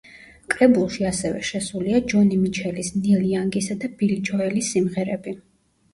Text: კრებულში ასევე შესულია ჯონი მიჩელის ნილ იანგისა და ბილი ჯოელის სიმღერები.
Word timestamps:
კრებულში 0.53 1.05
ასევე 1.09 1.43
შესულია 1.49 1.99
ჯონი 2.13 2.39
მიჩელის 2.45 2.91
ნილ 3.03 3.29
იანგისა 3.35 3.79
და 3.85 3.91
ბილი 4.01 4.19
ჯოელის 4.31 4.73
სიმღერები. 4.77 5.37